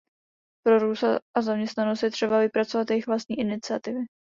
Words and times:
Pro 0.65 0.79
růst 0.79 1.03
a 1.37 1.41
zaměstnanost 1.41 2.03
je 2.03 2.11
třeba 2.11 2.39
vypracovat 2.39 2.89
jejich 2.89 3.07
vlastní 3.07 3.39
iniciativy. 3.39 4.05